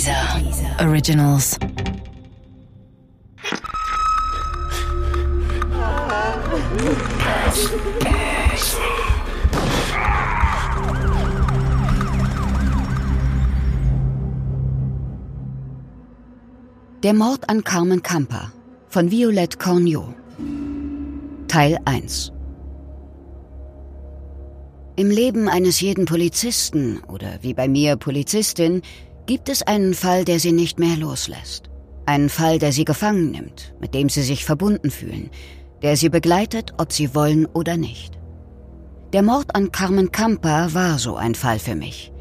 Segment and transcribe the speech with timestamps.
[0.00, 1.58] Dieser Originals.
[17.02, 18.52] Der Mord an Carmen Camper
[18.88, 20.14] von Violette Cornio.
[21.46, 22.32] Teil 1
[24.96, 28.80] Im Leben eines jeden Polizisten oder wie bei mir Polizistin
[29.30, 31.70] gibt es einen Fall, der sie nicht mehr loslässt.
[32.04, 35.30] Einen Fall, der sie gefangen nimmt, mit dem sie sich verbunden fühlen,
[35.82, 38.18] der sie begleitet, ob sie wollen oder nicht.
[39.12, 42.12] Der Mord an Carmen Camper war so ein Fall für mich.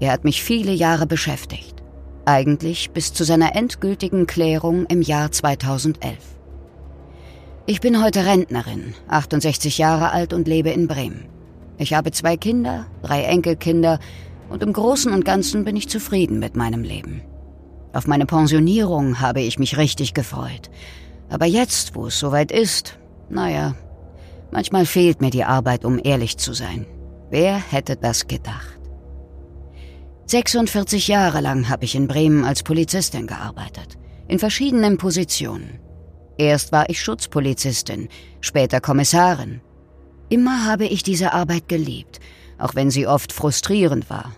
[0.00, 1.76] Er hat mich viele Jahre beschäftigt.
[2.24, 6.16] Eigentlich bis zu seiner endgültigen Klärung im Jahr 2011.
[7.66, 11.26] Ich bin heute Rentnerin, 68 Jahre alt und lebe in Bremen.
[11.76, 14.00] Ich habe zwei Kinder, drei Enkelkinder
[14.48, 17.22] und im Großen und Ganzen bin ich zufrieden mit meinem Leben.
[17.92, 20.70] Auf meine Pensionierung habe ich mich richtig gefreut.
[21.28, 23.74] Aber jetzt, wo es soweit ist, naja,
[24.50, 26.86] manchmal fehlt mir die Arbeit, um ehrlich zu sein.
[27.30, 28.78] Wer hätte das gedacht?
[30.26, 35.80] 46 Jahre lang habe ich in Bremen als Polizistin gearbeitet, in verschiedenen Positionen.
[36.36, 38.08] Erst war ich Schutzpolizistin,
[38.40, 39.60] später Kommissarin.
[40.28, 42.20] Immer habe ich diese Arbeit geliebt,
[42.58, 44.32] auch wenn sie oft frustrierend war.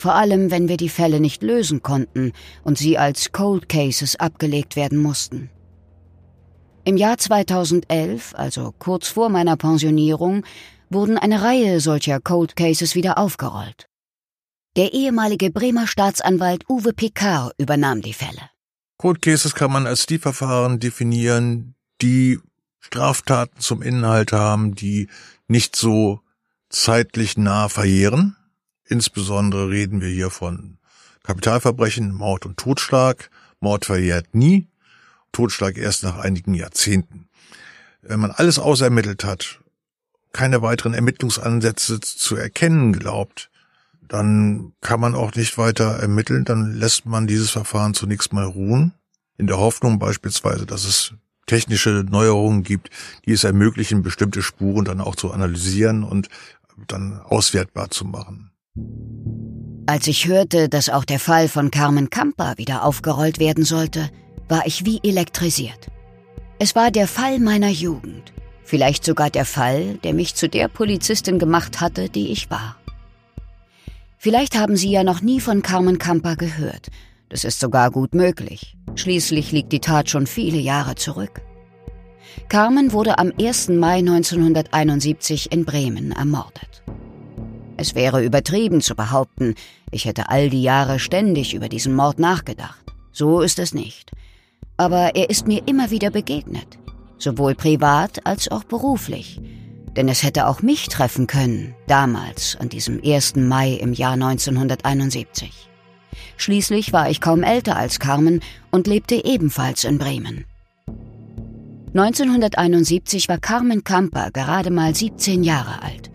[0.00, 2.32] Vor allem, wenn wir die Fälle nicht lösen konnten
[2.64, 5.50] und sie als Cold Cases abgelegt werden mussten.
[6.84, 10.46] Im Jahr 2011, also kurz vor meiner Pensionierung,
[10.88, 13.90] wurden eine Reihe solcher Cold Cases wieder aufgerollt.
[14.74, 18.48] Der ehemalige Bremer Staatsanwalt Uwe Picard übernahm die Fälle.
[18.96, 22.38] Cold Cases kann man als die Verfahren definieren, die
[22.78, 25.08] Straftaten zum Inhalt haben, die
[25.46, 26.20] nicht so
[26.70, 28.38] zeitlich nah verjähren.
[28.90, 30.78] Insbesondere reden wir hier von
[31.22, 33.30] Kapitalverbrechen, Mord und Totschlag.
[33.60, 34.66] Mord verjährt nie,
[35.30, 37.28] Totschlag erst nach einigen Jahrzehnten.
[38.02, 39.60] Wenn man alles ausermittelt hat,
[40.32, 43.48] keine weiteren Ermittlungsansätze zu erkennen glaubt,
[44.08, 48.92] dann kann man auch nicht weiter ermitteln, dann lässt man dieses Verfahren zunächst mal ruhen,
[49.38, 51.14] in der Hoffnung beispielsweise, dass es
[51.46, 52.90] technische Neuerungen gibt,
[53.24, 56.28] die es ermöglichen, bestimmte Spuren dann auch zu analysieren und
[56.88, 58.50] dann auswertbar zu machen.
[59.86, 64.10] Als ich hörte, dass auch der Fall von Carmen Camper wieder aufgerollt werden sollte,
[64.48, 65.88] war ich wie elektrisiert.
[66.58, 68.32] Es war der Fall meiner Jugend,
[68.62, 72.76] vielleicht sogar der Fall, der mich zu der Polizistin gemacht hatte, die ich war.
[74.18, 76.88] Vielleicht haben Sie ja noch nie von Carmen Camper gehört.
[77.30, 78.76] Das ist sogar gut möglich.
[78.94, 81.40] Schließlich liegt die Tat schon viele Jahre zurück.
[82.48, 83.70] Carmen wurde am 1.
[83.70, 86.82] Mai 1971 in Bremen ermordet.
[87.80, 89.54] Es wäre übertrieben zu behaupten,
[89.90, 92.84] ich hätte all die Jahre ständig über diesen Mord nachgedacht.
[93.10, 94.10] So ist es nicht.
[94.76, 96.78] Aber er ist mir immer wieder begegnet,
[97.16, 99.40] sowohl privat als auch beruflich,
[99.96, 103.36] denn es hätte auch mich treffen können, damals, an diesem 1.
[103.36, 105.50] Mai im Jahr 1971.
[106.36, 110.44] Schließlich war ich kaum älter als Carmen und lebte ebenfalls in Bremen.
[111.94, 116.09] 1971 war Carmen Kamper gerade mal 17 Jahre alt.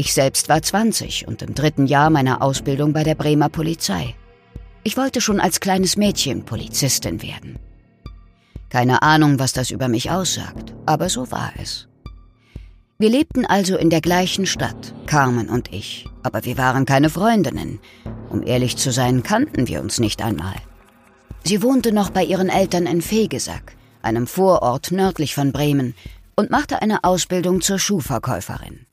[0.00, 4.14] Ich selbst war 20 und im dritten Jahr meiner Ausbildung bei der Bremer Polizei.
[4.84, 7.58] Ich wollte schon als kleines Mädchen Polizistin werden.
[8.68, 11.88] Keine Ahnung, was das über mich aussagt, aber so war es.
[13.00, 17.80] Wir lebten also in der gleichen Stadt, Carmen und ich, aber wir waren keine Freundinnen.
[18.30, 20.54] Um ehrlich zu sein, kannten wir uns nicht einmal.
[21.42, 25.96] Sie wohnte noch bei ihren Eltern in Fegesack, einem Vorort nördlich von Bremen,
[26.36, 28.87] und machte eine Ausbildung zur Schuhverkäuferin.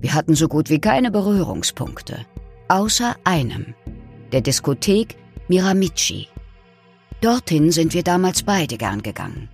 [0.00, 2.26] Wir hatten so gut wie keine Berührungspunkte,
[2.68, 3.74] außer einem,
[4.32, 5.16] der Diskothek
[5.48, 6.28] Miramichi.
[7.20, 9.48] Dorthin sind wir damals beide gern gegangen.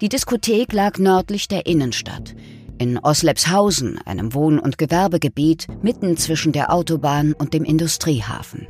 [0.00, 2.34] Die Diskothek lag nördlich der Innenstadt,
[2.78, 8.66] in Oslepshausen, einem Wohn- und Gewerbegebiet mitten zwischen der Autobahn und dem Industriehafen.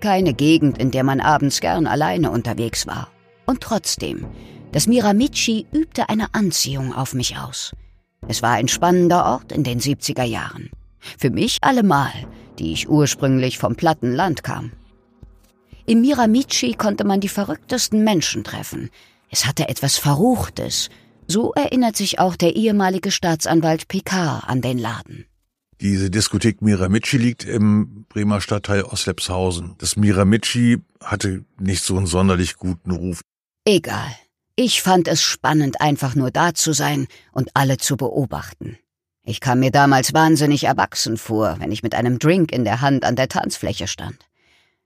[0.00, 3.08] Keine Gegend, in der man abends gern alleine unterwegs war.
[3.44, 4.26] Und trotzdem,
[4.72, 7.72] das Miramichi übte eine Anziehung auf mich aus.
[8.26, 10.70] Es war ein spannender Ort in den 70er Jahren.
[11.18, 12.12] Für mich allemal,
[12.58, 14.72] die ich ursprünglich vom platten Land kam.
[15.86, 18.90] Im Miramichi konnte man die verrücktesten Menschen treffen.
[19.30, 20.90] Es hatte etwas Verruchtes,
[21.26, 25.26] so erinnert sich auch der ehemalige Staatsanwalt Picard an den Laden.
[25.80, 29.76] Diese Diskothek Miramichi liegt im Bremer Stadtteil Oslepshausen.
[29.78, 33.20] Das Miramichi hatte nicht so einen sonderlich guten Ruf.
[33.64, 34.10] Egal.
[34.60, 38.76] Ich fand es spannend, einfach nur da zu sein und alle zu beobachten.
[39.22, 43.04] Ich kam mir damals wahnsinnig erwachsen vor, wenn ich mit einem Drink in der Hand
[43.04, 44.18] an der Tanzfläche stand.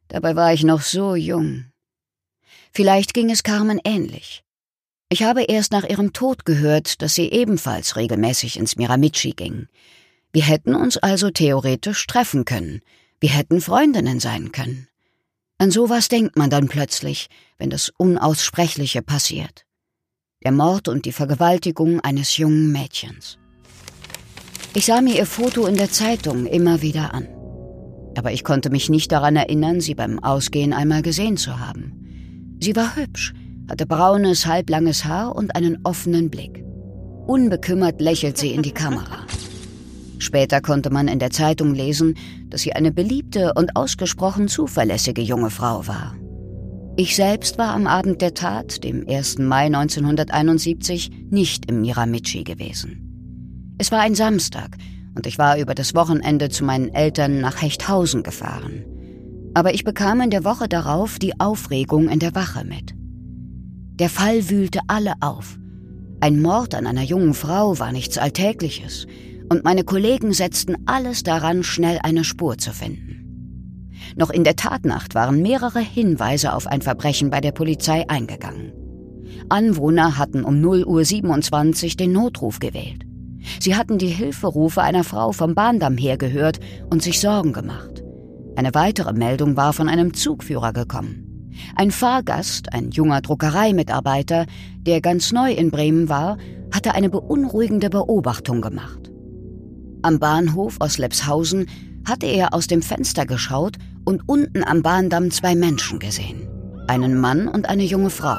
[0.09, 1.73] Dabei war ich noch so jung.
[2.71, 4.45] Vielleicht ging es Carmen ähnlich.
[5.09, 9.69] Ich habe erst nach ihrem Tod gehört, dass sie ebenfalls regelmäßig ins Miramichi ging.
[10.35, 12.83] Wir hätten uns also theoretisch treffen können.
[13.21, 14.87] Wir hätten Freundinnen sein können.
[15.63, 19.65] An sowas denkt man dann plötzlich, wenn das Unaussprechliche passiert.
[20.43, 23.39] Der Mord und die Vergewaltigung eines jungen Mädchens.
[24.75, 27.29] Ich sah mir ihr Foto in der Zeitung immer wieder an.
[28.19, 32.59] Aber ich konnte mich nicht daran erinnern, sie beim Ausgehen einmal gesehen zu haben.
[32.61, 33.33] Sie war hübsch,
[33.71, 36.65] hatte braunes, halblanges Haar und einen offenen Blick.
[37.29, 39.29] Unbekümmert lächelt sie in die Kamera.
[40.23, 42.15] Später konnte man in der Zeitung lesen,
[42.47, 46.15] dass sie eine beliebte und ausgesprochen zuverlässige junge Frau war.
[46.97, 49.39] Ich selbst war am Abend der Tat, dem 1.
[49.39, 53.75] Mai 1971, nicht im Miramichi gewesen.
[53.79, 54.77] Es war ein Samstag
[55.17, 58.85] und ich war über das Wochenende zu meinen Eltern nach Hechthausen gefahren.
[59.55, 62.95] Aber ich bekam in der Woche darauf die Aufregung in der Wache mit.
[63.99, 65.59] Der Fall wühlte alle auf.
[66.21, 69.09] Ein Mord an einer jungen Frau war nichts Alltägliches,
[69.53, 73.93] und meine Kollegen setzten alles daran, schnell eine Spur zu finden.
[74.17, 78.73] Noch in der Tatnacht waren mehrere Hinweise auf ein Verbrechen bei der Polizei eingegangen.
[79.51, 83.05] Anwohner hatten um 0 Uhr 27 den Notruf gewählt.
[83.61, 86.59] Sie hatten die Hilferufe einer Frau vom Bahndamm her gehört
[86.89, 88.03] und sich Sorgen gemacht.
[88.57, 91.51] Eine weitere Meldung war von einem Zugführer gekommen.
[91.77, 94.47] Ein Fahrgast, ein junger Druckereimitarbeiter,
[94.79, 96.39] der ganz neu in Bremen war,
[96.73, 99.12] hatte eine beunruhigende Beobachtung gemacht.
[100.05, 101.67] Am Bahnhof aus Lepshausen
[102.05, 106.49] hatte er aus dem Fenster geschaut und unten am Bahndamm zwei Menschen gesehen.
[106.89, 108.37] Einen Mann und eine junge Frau.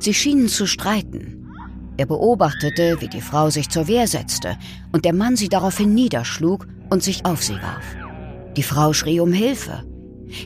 [0.00, 1.48] Sie schienen zu streiten.
[1.96, 4.58] Er beobachtete, wie die Frau sich zur Wehr setzte
[4.90, 7.84] und der Mann sie daraufhin niederschlug und sich auf sie warf.
[8.56, 9.84] Die Frau schrie um Hilfe.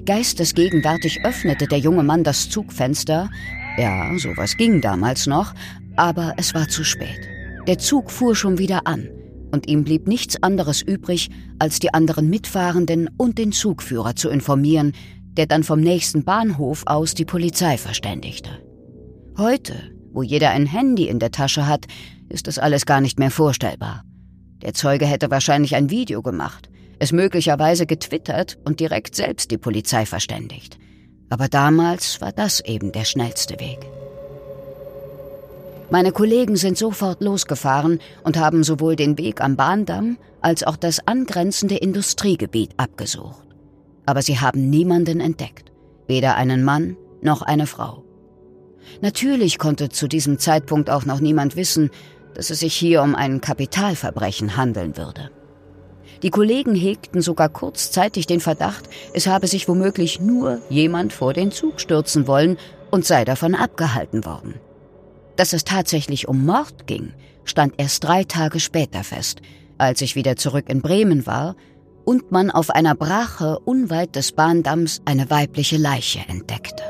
[0.04, 3.30] Geistesgegenwärtig öffnete der junge Mann das Zugfenster.
[3.78, 5.54] Ja, sowas ging damals noch,
[5.96, 7.26] aber es war zu spät.
[7.66, 9.08] Der Zug fuhr schon wieder an
[9.50, 14.92] und ihm blieb nichts anderes übrig, als die anderen Mitfahrenden und den Zugführer zu informieren,
[15.36, 18.50] der dann vom nächsten Bahnhof aus die Polizei verständigte.
[19.38, 19.74] Heute,
[20.12, 21.86] wo jeder ein Handy in der Tasche hat,
[22.28, 24.04] ist das alles gar nicht mehr vorstellbar.
[24.62, 26.68] Der Zeuge hätte wahrscheinlich ein Video gemacht,
[26.98, 30.78] es möglicherweise getwittert und direkt selbst die Polizei verständigt.
[31.30, 33.78] Aber damals war das eben der schnellste Weg.
[35.92, 41.04] Meine Kollegen sind sofort losgefahren und haben sowohl den Weg am Bahndamm als auch das
[41.08, 43.44] angrenzende Industriegebiet abgesucht.
[44.06, 45.72] Aber sie haben niemanden entdeckt,
[46.06, 48.04] weder einen Mann noch eine Frau.
[49.00, 51.90] Natürlich konnte zu diesem Zeitpunkt auch noch niemand wissen,
[52.34, 55.30] dass es sich hier um ein Kapitalverbrechen handeln würde.
[56.22, 61.50] Die Kollegen hegten sogar kurzzeitig den Verdacht, es habe sich womöglich nur jemand vor den
[61.50, 62.58] Zug stürzen wollen
[62.92, 64.54] und sei davon abgehalten worden.
[65.40, 67.14] Dass es tatsächlich um Mord ging,
[67.46, 69.40] stand erst drei Tage später fest,
[69.78, 71.56] als ich wieder zurück in Bremen war
[72.04, 76.82] und man auf einer Brache unweit des Bahndamms eine weibliche Leiche entdeckte.